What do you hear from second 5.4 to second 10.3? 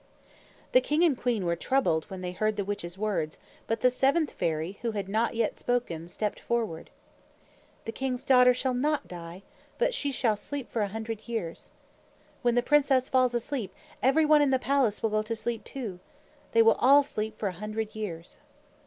spoken, stepped forward. "The king's daughter shall not die, but she